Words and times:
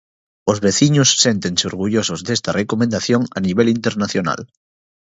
Os 0.51 0.57
veciños 0.65 1.09
séntense 1.23 1.63
orgullosos 1.71 2.19
desta 2.27 2.55
recomendación 2.61 3.21
a 3.37 3.39
nivel 3.47 3.67
internacional. 3.77 4.41